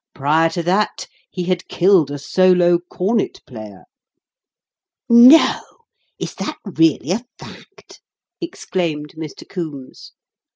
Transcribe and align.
"Prior 0.15 0.49
to 0.49 0.63
that 0.63 1.05
he 1.29 1.43
had 1.43 1.67
killed 1.67 2.09
a 2.09 2.17
solo 2.17 2.79
cornet 2.79 3.39
player." 3.45 3.83
"No! 5.07 5.59
Is 6.17 6.33
that 6.33 6.57
really 6.65 7.11
a 7.11 7.23
fact?" 7.37 8.01
exclaimed 8.41 9.13
Mr. 9.15 9.47
Coombes. 9.47 10.13